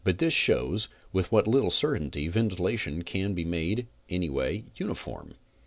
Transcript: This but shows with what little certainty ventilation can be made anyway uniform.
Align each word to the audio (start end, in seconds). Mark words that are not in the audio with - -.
This 0.03 0.15
but 0.17 0.33
shows 0.33 0.87
with 1.13 1.31
what 1.31 1.47
little 1.47 1.69
certainty 1.69 2.27
ventilation 2.27 3.03
can 3.03 3.35
be 3.35 3.45
made 3.45 3.85
anyway 4.09 4.63
uniform. 4.75 5.35